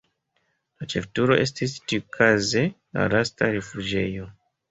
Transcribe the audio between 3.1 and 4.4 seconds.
lasta rifuĝejo.